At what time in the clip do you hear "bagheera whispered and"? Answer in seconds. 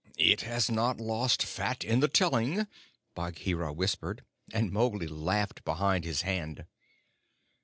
3.13-4.71